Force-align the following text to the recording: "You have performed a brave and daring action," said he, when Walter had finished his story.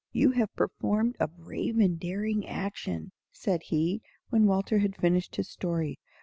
"You 0.11 0.31
have 0.31 0.51
performed 0.55 1.15
a 1.19 1.27
brave 1.27 1.77
and 1.77 1.99
daring 1.99 2.47
action," 2.47 3.11
said 3.31 3.61
he, 3.65 4.01
when 4.31 4.47
Walter 4.47 4.79
had 4.79 4.95
finished 4.95 5.35
his 5.35 5.47
story. 5.49 5.99